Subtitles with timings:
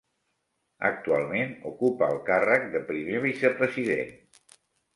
[0.89, 4.13] Actualment ocupa el càrrec de Primer Vicepresident.